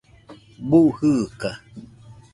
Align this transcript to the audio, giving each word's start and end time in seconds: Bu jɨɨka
Bu 0.69 0.79
jɨɨka 0.97 1.49